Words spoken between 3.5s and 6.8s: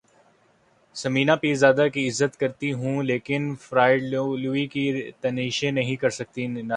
fair and lovely کی تشہیر نہیں کرسکتی نادیہ